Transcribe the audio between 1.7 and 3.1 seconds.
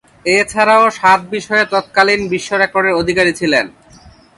তৎকালীন বিশ্বরেকর্ডের